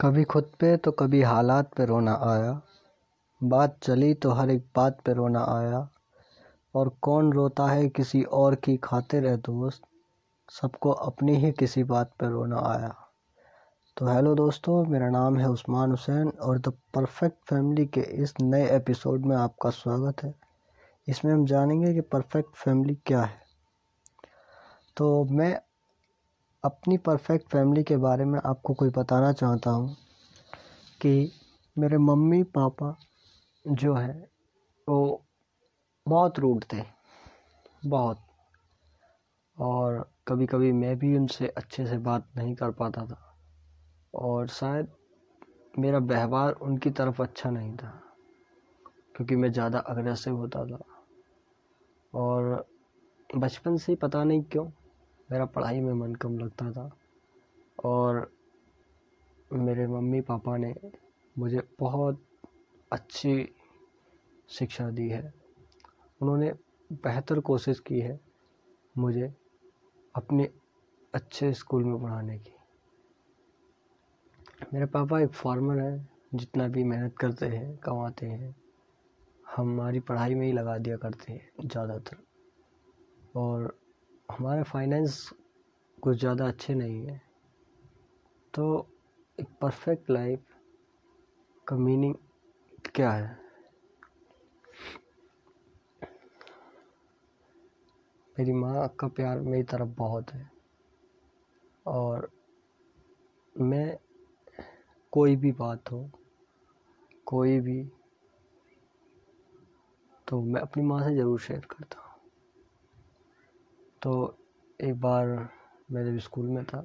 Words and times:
कभी 0.00 0.24
खुद 0.24 0.44
पे 0.60 0.76
तो 0.76 0.92
कभी 0.92 1.22
हालात 1.22 1.74
पे 1.74 1.84
रोना 1.84 2.14
आया। 2.14 2.62
बात 3.42 3.78
चली 3.82 4.14
तो 4.14 4.30
हर 4.30 4.50
एक 4.50 4.66
बात 4.76 5.00
पे 5.00 5.12
रोना 5.12 5.40
आया। 5.40 5.88
और 6.74 6.88
कौन 7.02 7.32
रोता 7.32 7.66
है 7.66 7.88
किसी 7.88 8.22
और 8.22 8.54
की 8.54 8.76
खातिर 8.76 9.26
है 9.26 9.36
दोस्त? 9.36 9.82
सबको 10.50 10.90
अपनी 10.90 11.36
ही 11.36 11.52
किसी 11.52 11.84
बात 11.84 12.12
पे 12.18 12.28
रोना 12.28 12.56
आया। 12.56 12.94
तो 13.96 14.06
हेलो 14.06 14.34
दोस्तों, 14.34 14.84
मेरा 14.84 15.08
नाम 15.08 15.38
है 15.38 15.48
उस्मान 15.48 15.90
हुसैन 15.90 16.28
और 16.28 16.58
द 16.58 16.68
परफेक्ट 16.68 17.36
फैमिली 17.50 17.86
के 17.86 18.00
इस 18.00 18.34
नए 18.40 18.76
एपिसोड 18.76 19.26
में 19.26 19.36
आपका 19.36 19.70
स्वागत 19.70 20.22
है। 20.22 20.34
इसमें 21.08 21.32
हम 21.32 21.46
जानेंगे 21.46 21.94
कि 21.94 22.00
परफेक्ट 22.00 22.56
फैमिली 22.56 22.94
क्या 22.94 23.22
है। 23.22 23.42
तो 24.96 25.24
मैं 25.24 25.60
अपनी 26.66 26.96
परफेक्ट 26.96 27.48
फैमिली 27.48 27.82
के 27.82 27.96
बारे 27.96 28.24
में 28.24 28.38
आपको 28.46 28.74
कोई 28.74 28.90
बताना 28.90 29.32
चाहता 29.32 29.70
हूँ 29.70 29.96
कि 31.00 31.32
मेरे 31.76 31.98
मम्मी 31.98 32.42
पापा 32.42 32.96
जो 33.64 33.94
है, 33.94 34.28
वो 34.88 35.24
बहुत 36.06 36.38
रूड 36.38 36.64
थे, 36.64 36.82
बहुत। 37.86 38.20
और 39.58 40.10
कभी 40.28 40.46
कभी 40.46 40.72
मैं 40.72 40.98
भी 40.98 41.16
उनसे 41.16 41.48
अच्छे 41.48 41.86
से 41.86 41.98
बात 41.98 42.28
नहीं 42.36 42.54
कर 42.54 42.70
पाता 42.70 43.04
था। 43.06 43.20
और 44.14 44.48
शायद 44.48 44.88
मेरा 45.78 45.98
व्यवहार 45.98 46.52
उनकी 46.52 46.90
तरफ़ 46.90 47.22
अच्छा 47.22 47.50
नहीं 47.50 47.76
था, 47.76 47.90
क्योंकि 49.16 49.36
मैं 49.36 49.52
ज़्यादा 49.52 49.78
अग्रेसिव 49.78 50.36
होता 50.36 50.64
था। 50.64 50.84
और 52.12 52.66
बचपन 53.36 53.76
से 53.76 53.92
ही 53.92 53.96
पता 53.96 54.24
नहीं 54.24 54.42
क्यों 54.42 54.66
मेरा 55.32 55.44
पढ़ाई 55.44 55.80
में 55.80 55.92
मन 55.92 56.14
कम 56.14 56.38
लगता 56.38 56.72
था 56.72 56.90
और 57.84 58.32
मेरे 59.52 59.86
मम्मी 59.86 60.20
पापा 60.20 60.56
ने 60.56 60.74
मुझे 61.38 61.62
बहुत 61.80 62.22
अच्छी 62.92 63.54
शिक्षा 64.48 64.90
दी 64.90 65.08
है। 65.08 65.32
उन्होंने 66.22 66.52
बेहतर 66.92 67.40
कोशिश 67.40 67.80
की 67.80 68.00
है 68.00 68.20
मुझे 68.98 69.34
अपने 70.14 70.48
अच्छे 71.14 71.52
स्कूल 71.52 71.84
में 71.84 72.02
पढ़ाने 72.02 72.38
की। 72.38 72.52
मेरे 74.74 74.86
पापा 74.86 75.20
एक 75.20 75.32
फार्मर 75.32 75.78
हैं, 75.78 76.08
जितना 76.34 76.68
भी 76.68 76.84
मेहनत 76.84 77.16
करते 77.16 77.46
हैं, 77.46 77.76
कमाते 77.76 78.26
हैं, 78.26 78.54
हमारी 79.56 80.00
पढ़ाई 80.00 80.34
में 80.34 80.46
ही 80.46 80.52
लगा 80.52 80.78
दिया 80.78 80.96
करते 80.96 81.32
हैं, 81.32 81.50
ज़्यादातर। 81.64 82.16
और 83.36 83.78
हमारे 84.28 84.62
फाइनेंस 84.62 85.28
कुछ 86.02 86.18
ज़्यादा 86.18 86.46
अच्छे 86.48 86.74
नहीं 86.74 87.06
है। 87.06 87.20
तो 88.54 88.64
एक 89.38 89.46
परफेक्ट 89.60 90.10
लाइफ 90.10 90.54
का 91.66 91.76
मीनिंग 91.76 92.14
क्या 92.94 93.10
है? 93.10 93.38
मेरी 98.36 98.52
माँ 98.52 98.88
का 99.00 99.08
प्यार 99.08 99.40
मेरी 99.40 99.62
तरफ़ 99.62 99.88
बहुत 99.88 100.30
है। 100.30 100.50
और 101.86 102.28
मैं 103.56 103.96
कोई 105.12 105.36
भी 105.36 105.52
बात 105.52 105.92
हो, 105.92 106.10
कोई 107.26 107.60
भी 107.60 107.82
तो 110.28 110.40
मैं 110.42 110.60
अपनी 110.60 110.82
माँ 110.82 111.02
से 111.02 111.14
ज़रूर 111.16 111.40
शेयर 111.40 111.66
करता 111.70 112.00
हूँ। 112.00 112.05
तो 114.06 114.38
एक 114.80 115.00
बार 115.00 115.26
मैं 115.92 116.04
जब 116.04 116.18
स्कूल 116.18 116.48
में 116.48 116.64
था। 116.64 116.80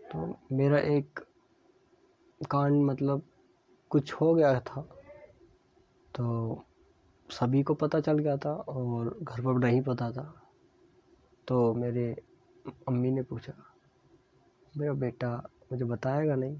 तो 0.00 0.38
मेरा 0.52 0.78
एक 0.78 1.20
कांड 2.50 2.84
मतलब 2.84 3.22
कुछ 3.90 4.12
हो 4.12 4.34
गया 4.34 4.60
था। 4.60 4.82
तो 6.14 6.64
सभी 7.30 7.62
को 7.62 7.74
पता 7.74 8.00
चल 8.00 8.18
गया 8.18 8.36
था 8.36 8.54
और 8.54 9.18
घर 9.22 9.40
पर 9.40 9.58
नहीं 9.58 9.82
पता 9.82 10.10
था। 10.10 10.24
तो 11.48 11.74
मेरे 11.74 12.22
अम्मी 12.88 13.10
ने 13.10 13.22
पूछा, 13.22 13.52
मेरा 14.76 14.92
बेटा 14.92 15.36
मुझे 15.72 15.84
बताएगा 15.84 16.34
नहीं? 16.34 16.56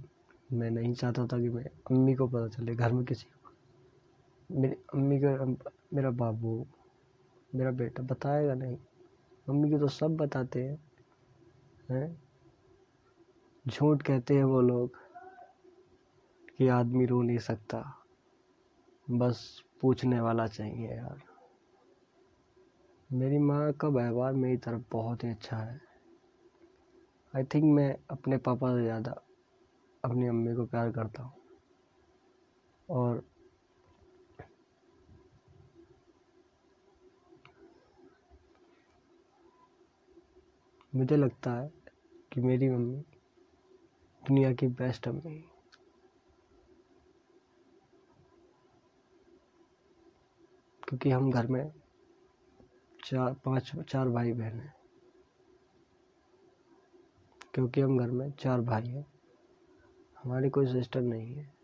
मैं 0.53 0.71
नहीं 0.71 0.95
चाहता 0.95 1.27
था 1.27 1.39
कि 1.39 1.49
मैं 1.49 1.65
अम्मी 1.65 2.15
को 2.15 2.29
पता 2.29 2.49
चले 2.49 2.75
घर 2.75 2.93
में 2.93 3.05
किसी 3.05 3.27
को। 3.27 4.61
मेरी 4.61 4.75
अम्मी 4.95 5.21
का, 5.21 5.45
मेरा 5.95 6.11
बाबू, 6.11 6.67
मेरा 7.55 7.71
बेटा 7.71 8.03
बताएगा 8.03 8.55
नहीं? 8.55 8.77
मम्मी 9.49 9.71
को 9.71 9.78
तो 9.78 9.88
सब 9.88 10.16
बताते 10.16 10.62
हैं 10.62 10.78
हैं? 11.91 12.21
झूठ 13.69 14.03
कहते 14.03 14.34
हैं 14.34 14.44
वो 14.44 14.60
लोग 14.60 14.97
कि 16.59 16.69
आदमी 16.69 17.06
रो 17.06 17.22
नहीं 17.22 17.38
सकता। 17.38 18.05
बस 19.10 19.62
पूछने 19.81 20.21
वाला 20.21 20.47
चाहिए 20.47 20.88
यार। 20.88 21.19
मेरी 23.12 23.38
माँ 23.38 23.72
का 23.72 23.88
व्यवहार 23.88 24.32
मेरी 24.32 24.56
तरफ़ 24.56 24.82
बहुत 24.93 25.25
ही 25.25 25.28
अच्छा 25.28 25.56
है। 25.56 25.81
आई 27.37 27.44
थिंक 27.44 27.65
मैं 27.65 27.97
अपने 28.11 28.37
पापा 28.37 28.76
से 28.76 28.82
ज़्यादा 28.82 29.22
अपनी 30.05 30.26
अम्मी 30.26 30.55
को 30.55 30.65
प्यार 30.65 30.91
करता 30.91 31.22
हूँ। 31.22 31.32
और 32.88 33.25
मुझे 40.97 41.16
लगता 41.16 41.50
है 41.53 41.72
कि 42.32 42.41
मेरी 42.41 42.69
मम्मी 42.69 43.05
दुनिया 44.27 44.53
की 44.53 44.66
बेस्ट 44.66 45.09
अम्मी 45.09 45.44
क्योंकि 50.88 51.10
हम 51.10 51.31
घर 51.31 51.47
में 51.47 51.72
चार, 53.05 53.34
पाँच, 53.34 53.72
चार 53.88 54.09
भाई 54.09 54.32
बहन 54.32 54.60
हैं। 54.60 54.75
क्योंकि 57.55 57.81
हम 57.81 57.99
घर 57.99 58.11
में 58.11 58.31
चार 58.31 58.61
भाई 58.61 58.87
हैं। 58.87 59.06
हमारी 60.25 60.50
कोई 60.50 60.66
सिस्टर 60.66 61.00
नहीं 61.00 61.34
है। 61.34 61.55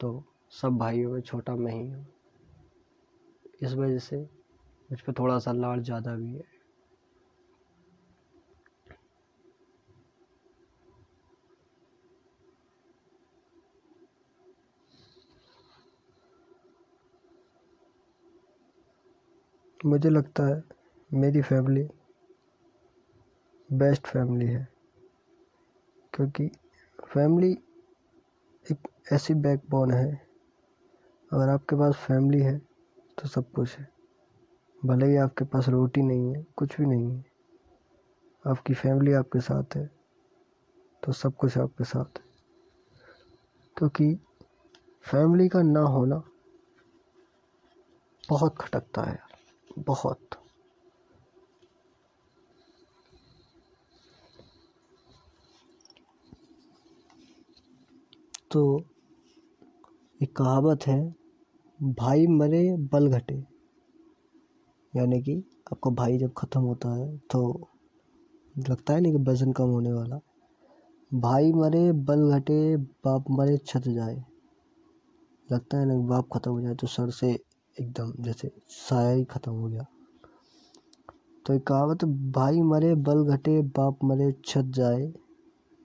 तो 0.00 0.24
सब 0.50 0.68
भाइयों 0.68 1.12
में 1.12 1.20
छोटा 1.20 1.56
मैं 1.56 1.72
ही 1.72 1.88
हूँ। 1.88 2.06
इस 3.62 3.72
वजह 3.72 3.98
से 3.98 4.16
मुझ 4.90 5.00
पर 5.00 5.12
थोड़ा 5.12 5.38
सा 5.38 5.52
लाड़ 5.52 5.80
ज़्यादा 5.80 6.14
भी 6.14 6.34
है। 6.34 6.53
मुझे 19.86 20.10
लगता 20.10 20.46
है 20.46 20.64
मेरी 21.14 21.42
फैमिली 21.42 21.88
बेस्ट 23.72 24.06
फैमिली 24.06 24.46
है। 24.46 24.68
क्योंकि 26.14 26.48
फैमिली 27.04 27.52
एक 28.72 28.88
ऐसी 29.12 29.34
बैकबोन 29.34 29.90
है। 29.90 30.26
अगर 31.32 31.48
आपके 31.48 31.76
पास 31.76 31.94
फैमिली 31.94 32.42
है 32.42 32.58
तो 33.18 33.28
सब 33.28 33.52
कुछ 33.52 33.78
है। 33.78 33.88
भले 34.84 35.06
ही 35.06 35.16
आपके 35.16 35.44
पास 35.44 35.68
रोटी 35.68 36.02
नहीं 36.02 36.34
है, 36.34 36.46
कुछ 36.56 36.80
भी 36.80 36.86
नहीं 36.86 37.16
है। 37.16 37.24
आपकी 38.46 38.74
फैमिली 38.74 39.12
आपके 39.12 39.40
साथ 39.40 39.76
है 39.76 39.90
तो 41.04 41.12
सब 41.12 41.36
कुछ 41.36 41.58
आपके 41.58 41.84
साथ 41.84 42.18
है। 42.18 42.24
क्योंकि 43.78 44.14
फैमिली 45.02 45.48
का 45.48 45.62
ना 45.62 45.80
होना 45.80 46.22
बहुत 48.28 48.58
खटकता 48.58 49.02
है 49.02 49.33
बहुत। 49.78 50.18
तो 58.50 58.84
एक 60.20 60.36
कहावत 60.36 60.86
है, 60.86 61.14
भाई 61.80 62.26
मरे, 62.26 62.76
बल 62.92 63.08
घटे। 63.08 63.34
यानी 64.92 65.20
कि 65.22 65.36
आपका 65.72 65.90
भाई 65.90 66.18
जब 66.18 66.32
ख़त्म 66.38 66.60
होता 66.60 66.94
है 66.96 67.16
तो 67.30 67.68
लगता 68.68 68.94
है 68.94 69.00
नहीं 69.00 69.12
कि 69.12 69.30
वज़न 69.30 69.52
कम 69.52 69.64
होने 69.64 69.92
वाला। 69.92 70.20
भाई 71.14 71.52
मरे, 71.52 71.90
बल 71.92 72.30
घटे, 72.30 72.76
बाप 72.76 73.24
मरे, 73.30 73.56
छत 73.58 73.88
जाए। 73.88 74.14
लगता 75.52 75.78
है 75.78 75.86
ना 75.86 75.94
बाप 76.08 76.28
ख़त्म 76.34 76.50
हो 76.50 76.60
जाए 76.60 76.74
तो 76.74 76.86
सर 76.86 77.10
से 77.10 77.38
एकदम 77.80 78.12
जैसे 78.20 78.50
साया 78.68 79.10
ही 79.10 79.24
ख़त्म 79.24 79.52
हो 79.52 79.68
गया। 79.68 79.86
तो 81.46 81.54
एक 81.54 81.66
कहावत, 81.66 82.04
भाई 82.04 82.62
मरे, 82.62 82.94
बल 82.94 83.24
घटे, 83.24 83.62
बाप 83.62 83.98
मरे, 84.04 84.34
छत 84.44 84.64
जाए। 84.64 85.12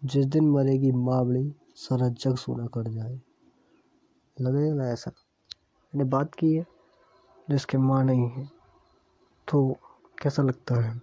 जिस 0.05 0.25
दिन 0.25 0.49
मरेगी 0.49 0.91
माँ 0.91 1.25
बड़ी 1.25 1.55
सारा 1.75 2.09
जग 2.09 2.35
सोना 2.35 2.65
कर 2.65 2.91
जाए। 2.91 3.21
लगेगा 4.41 4.75
ना 4.75 4.91
ऐसा? 4.91 5.11
मैंने 5.95 6.09
बात 6.09 6.35
की 6.35 6.53
है, 6.53 6.67
जिसके 7.49 7.77
माँ 7.77 8.03
नहीं 8.03 8.29
है। 8.29 8.45
तो 9.47 9.77
कैसा 10.21 10.43
लगता 10.43 10.75
है? 10.75 11.01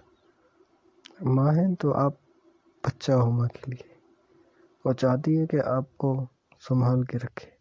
माँ 1.23 1.53
है 1.53 1.75
तो 1.75 1.91
आप 1.91 2.19
बच्चा 2.87 3.15
हो 3.15 3.31
माँ 3.31 3.49
के 3.49 3.71
लिए। 3.71 3.97
वो 4.87 4.93
चाहती 4.93 5.35
है 5.35 5.47
कि 5.47 5.59
आपको 5.59 6.29
संभाल 6.61 7.05
के 7.05 7.19
रखे। 7.19 7.57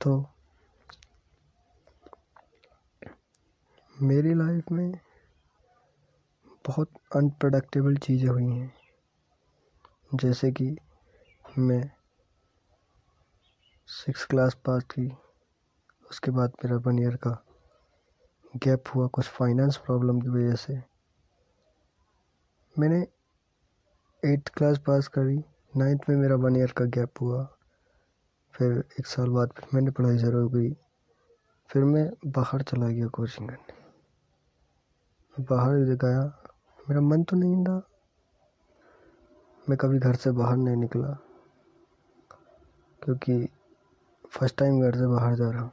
तो 0.00 0.26
मेरी 4.02 4.32
लाइफ 4.34 4.70
में 4.72 4.92
बहुत 6.64 6.88
अनप्रडक्टेबल 7.16 7.96
चीज़ें 7.96 8.28
हुई 8.28 8.44
हैं। 8.44 8.72
जैसे 10.14 10.50
कि 10.50 10.64
मैं 11.58 11.82
सिक्स 13.88 14.24
क्लास 14.24 14.54
पास 14.66 14.84
की 14.84 15.06
उसके 16.10 16.30
बाद 16.30 16.52
मेरा 16.64 16.76
वन 16.86 16.98
ईयर 16.98 17.16
का 17.16 17.30
गैप 18.56 18.84
हुआ 18.94 19.06
कुछ 19.08 19.28
फाइनेंस 19.28 19.76
प्रॉब्लम 19.76 20.20
की 20.20 20.28
वजह 20.28 20.54
से। 20.54 20.74
मैंने 22.76 23.00
एट्थ 24.22 24.48
क्लास 24.48 24.78
पास 24.78 25.08
करी 25.08 25.36
नाइन्थ 25.76 26.08
में 26.08 26.16
मेरा 26.16 26.36
वन 26.36 26.56
ईयर 26.56 26.72
का 26.72 26.84
गैप 26.96 27.20
हुआ। 27.20 27.44
फिर 28.54 28.72
एक 29.00 29.06
साल 29.06 29.28
बाद 29.28 29.52
फिर 29.56 29.68
मैंने 29.74 29.90
पढ़ाई 29.90 30.18
शुरू 30.18 30.48
की, 30.48 30.72
फिर 31.70 31.84
मैं 31.84 32.10
बाहर 32.26 32.62
चला 32.62 32.88
गया 32.88 33.06
कोचिंग 33.08 33.48
करने। 33.48 33.80
बाहर 35.36 35.94
गया 35.96 36.22
मेरा 36.86 37.00
मन 37.00 37.22
तो 37.22 37.36
नहीं 37.36 37.64
था। 37.64 37.76
मैं 39.66 39.76
कभी 39.78 39.98
घर 39.98 40.14
से 40.14 40.30
बाहर 40.32 40.56
नहीं 40.56 40.76
निकला, 40.76 41.08
क्योंकि 43.02 43.48
फ़र्स्ट 44.28 44.56
टाइम 44.58 44.80
घर 44.82 44.96
से 44.96 45.06
बाहर 45.06 45.34
जा 45.36 45.50
रहा 45.50 45.62
हूँ। 45.62 45.72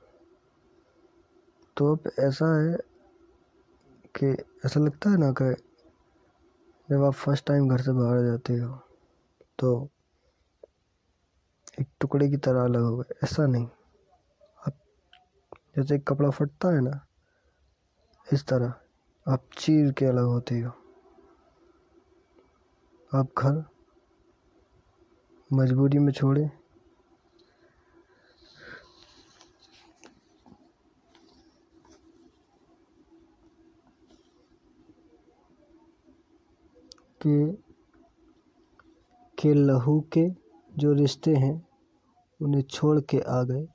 तो 1.78 1.94
अब 1.96 2.10
ऐसा 2.20 2.46
है 2.56 2.78
कि 4.16 4.32
ऐसा 4.66 4.80
लगता 4.80 5.10
है 5.10 5.18
ना 5.18 5.32
कि 5.32 5.54
जब 6.90 7.04
आप 7.04 7.14
फ़र्स्ट 7.14 7.46
टाइम 7.48 7.70
घर 7.70 7.82
से 7.82 7.92
बाहर 7.94 8.22
जाते 8.26 8.54
हो 8.54 8.76
तो 9.60 9.90
एक 11.80 11.88
टुकड़े 12.02 12.30
की 12.30 12.38
तरह 12.38 12.64
अलग 12.64 12.82
हो 12.82 12.98
गए। 12.98 13.16
ऐसा 13.24 13.46
नहीं। 13.48 13.68
आप 14.60 14.74
जैसे 15.78 15.96
एक 15.96 16.08
कपड़ा 16.08 16.30
फटता 16.30 16.70
है 16.76 16.82
ना, 16.82 17.00
इस 18.28 18.46
तरह। 18.48 18.74
आप 19.30 19.50
चीर 19.58 19.92
के 19.92 20.06
अलग 20.06 20.24
होते 20.24 20.60
हो। 20.60 20.72
आप 23.16 23.28
घर 23.38 23.64
मजबूरी 25.54 26.00
में 26.00 26.14
छोड़े। 26.14 26.48
के 37.22 37.52
के 39.40 39.54
लहू 39.54 40.02
के 40.02 40.30
जो 40.78 40.94
रिश्ते 40.94 41.36
हैं, 41.36 41.68
उन्हें 42.42 42.62
छोड़ 42.62 43.02
के 43.02 43.20
आ 43.20 43.44
गए। 43.44 43.68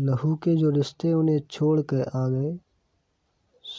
लहू 0.00 0.36
के 0.36 0.56
जो 0.56 0.70
रिश्ते 0.70 1.12
उन्हें 1.12 1.40
छोड़ 1.40 1.80
के 1.80 2.02
आ 2.02 2.28
गए। 2.28 2.69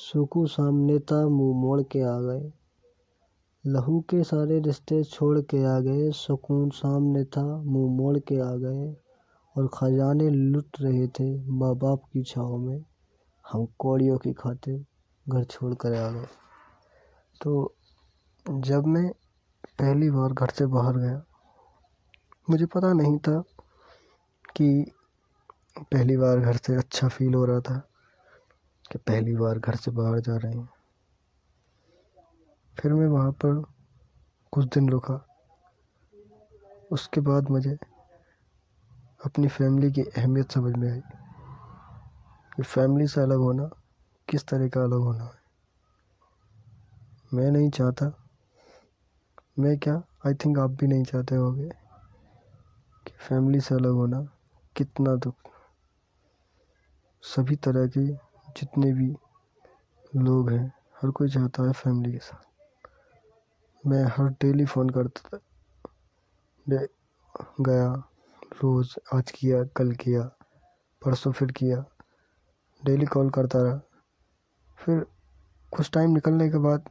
सुकू 0.02 0.46
सामने 0.48 1.00
था 1.00 1.28
मुँह 1.30 1.62
मोड़ 1.62 1.82
के 1.82 2.02
आ 2.02 2.20
गए। 2.20 2.54
लहू 3.66 4.00
के 4.02 4.24
सारे 4.24 4.60
रिश्ते 4.60 5.04
छोड़ 5.04 5.40
के 5.40 5.64
आ 5.66 5.80
गए। 5.80 6.12
सुकून 6.12 6.70
सामने 6.70 7.24
था, 7.26 7.58
मुँह 7.58 7.98
मोड़ 7.98 8.20
के 8.20 8.40
आ 8.40 8.56
गए। 8.56 8.96
और 9.58 9.68
खजाने 9.68 10.30
लुट 10.30 10.68
रहे 10.82 11.08
थे 11.08 11.50
माँ 11.52 11.76
बाप 11.76 12.02
की 12.14 12.24
छाव 12.24 12.58
में। 12.58 12.86
हम 13.52 13.68
कौड़ियों 13.80 14.18
की 14.18 14.34
खातिर 14.34 14.86
घर 15.30 15.44
छोड़ 15.44 15.74
कर 15.74 15.94
आ 15.94 16.10
गए। 16.12 16.26
तो 17.42 17.76
जब 18.50 18.86
मैं 18.86 19.12
पहली 19.80 20.10
बार 20.10 20.34
घर 20.34 20.50
से 20.50 20.66
बाहर 20.66 20.98
गया, 20.98 21.24
मुझे 22.50 22.66
पता 22.66 22.94
नहीं 22.94 23.18
था 23.18 23.44
कि 24.56 24.92
पहली 25.80 26.18
बार 26.18 26.40
घर 26.40 26.58
से 26.58 26.76
अच्छा 26.76 27.08
फील 27.08 27.34
हो 27.34 27.46
रहा 27.46 27.60
था। 27.60 27.88
कि 28.92 28.98
पहली 28.98 29.36
बार 29.36 29.60
घर 29.60 29.76
से 29.76 29.92
बाहर 29.92 30.20
जा 30.20 30.38
रहे 30.38 30.54
हैं। 30.54 30.70
फिर 32.80 32.94
मैं 32.94 33.08
वहाँ 33.08 33.32
पर 33.32 33.64
कुछ 34.52 34.66
दिन 34.66 34.90
रुका। 34.90 35.26
उसके 36.92 37.22
बाद 37.22 37.50
मुझे 37.50 37.78
अपनी 39.26 39.48
फैमिली 39.48 39.92
की 39.92 40.02
अहमियत 40.02 40.52
समझ 40.52 40.76
में 40.76 40.92
आई 40.92 41.02
कि 42.56 42.64
फैमिली 42.64 43.08
से 43.08 43.22
अलग 43.22 43.38
होना 43.38 43.70
किस 44.30 44.46
तरह 44.46 44.70
का 44.70 44.84
अलग 44.84 45.00
होना 45.00 45.24
है। 45.24 45.42
मैं 47.34 47.52
नहीं 47.52 47.70
चाहता। 47.70 48.28
मैं 49.60 49.78
क्या? 49.78 50.04
आई 50.28 50.34
थिंक 50.34 50.60
आप 50.60 50.70
भी 50.70 50.88
नहीं 50.88 51.04
चाहते 51.04 51.36
होगे 51.36 51.70
कि 53.08 53.12
फैमिली 53.20 53.62
से 53.62 53.76
अलग 53.76 53.92
होना 53.92 54.22
कितना 54.76 55.16
दुख। 55.16 55.36
सभी 57.22 57.56
तरह 57.56 57.88
के 57.88 58.31
जितने 58.58 58.94
भी 58.94 59.16
लोग 60.16 60.50
हैं, 60.50 60.74
हर 60.96 61.12
कोई 61.12 61.30
चाहता 61.30 61.64
है 61.64 61.72
फैमिली 61.74 62.12
के 62.12 62.20
साथ। 62.20 62.52
मैं 63.88 64.04
हर 64.04 64.30
डेली 64.30 64.66
फ़ोन 64.66 64.90
करता 64.90 65.30
था। 65.30 65.40
गया, 67.62 67.94
रोज़, 68.64 68.96
आज 69.14 69.32
किया, 69.32 69.64
कल 69.64 69.92
किया, 69.92 70.22
परसों 71.06 71.32
फिर 71.32 71.52
किया। 71.52 71.86
डेली 72.86 73.06
कॉल 73.06 73.30
करता 73.30 73.60
रहा। 73.60 73.80
फिर 74.78 75.06
कुछ 75.78 75.92
टाइम 75.92 76.10
निकलने 76.10 76.50
के 76.50 76.58
बाद 76.58 76.90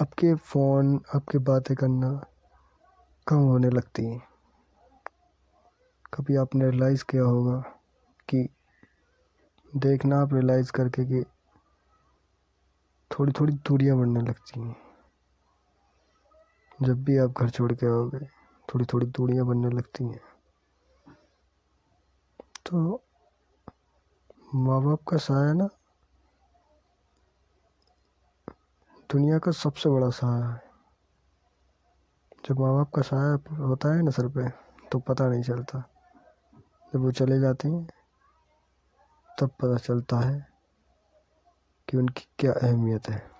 आपके 0.00 0.34
फ़ोन 0.34 1.02
आपकी 1.14 1.38
बातें 1.38 1.76
करना 1.76 2.24
कम 3.28 3.36
होने 3.36 3.70
लगती 3.70 4.04
हैं। 4.04 4.28
कभी 6.14 6.36
आपने 6.36 6.70
रियलाइज़ 6.70 7.04
किया 7.04 7.22
होगा 7.22 7.60
कि 8.28 8.48
देखना 9.76 10.20
आप 10.22 10.34
रियलाइज़ 10.34 10.72
करके 10.72 11.04
कि 11.04 11.24
थोड़ी 13.10 13.32
थोड़ी 13.32 13.52
दूरियाँ 13.52 13.98
बढ़ने 13.98 14.20
लगती 14.20 14.60
हैं। 14.60 14.76
जब 16.82 17.04
भी 17.04 17.16
आप 17.18 17.30
घर 17.30 17.50
छोड़ 17.50 17.72
के 17.72 17.86
आओगे 17.86 18.18
थोड़ी 18.68 18.84
थोड़ी 18.84 19.06
दूरियाँ 19.06 19.46
बनने 19.46 19.70
लगती 19.70 20.04
हैं। 20.04 20.20
तो 22.66 23.02
माँ 24.54 24.82
बाप 24.82 25.02
का 25.08 25.16
साया 25.16 25.52
ना 25.52 25.68
दुनिया 29.10 29.38
का 29.38 29.52
सबसे 29.52 29.90
बड़ा 29.90 30.10
सहारा 30.10 30.46
है। 30.46 30.62
जब 32.48 32.60
माँ 32.60 32.74
बाप 32.74 32.90
का 32.94 33.02
सहारा 33.02 33.56
होता 33.56 33.94
है 33.94 34.02
ना 34.02 34.10
सर 34.10 34.28
पे 34.28 34.48
तो 34.88 34.98
पता 34.98 35.28
नहीं 35.28 35.42
चलता। 35.42 35.90
जब 36.94 37.00
वो 37.00 37.12
चले 37.12 37.40
जाते 37.40 37.68
हैं 37.68 38.03
तब 39.40 39.48
पता 39.48 39.76
चलता 39.76 40.20
है 40.20 40.46
कि 41.88 41.96
उनकी 41.96 42.26
क्या 42.38 42.52
अहमियत 42.52 43.08
है। 43.08 43.33